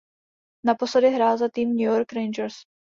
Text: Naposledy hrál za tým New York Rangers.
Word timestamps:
Naposledy 0.65 1.09
hrál 1.09 1.37
za 1.37 1.49
tým 1.49 1.75
New 1.77 1.85
York 1.87 2.11
Rangers. 2.13 2.53